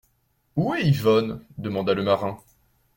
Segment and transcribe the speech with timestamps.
[0.55, 1.41] Où est Yvonne?
[1.59, 2.39] demanda le marin.